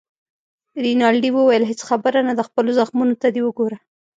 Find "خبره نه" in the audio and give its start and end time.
1.89-2.33